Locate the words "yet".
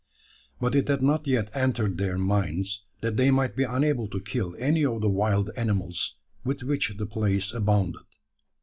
1.27-1.51